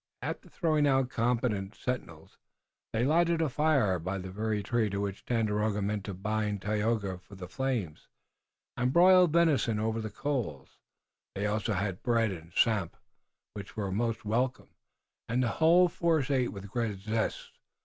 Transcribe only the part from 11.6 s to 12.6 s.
had bread and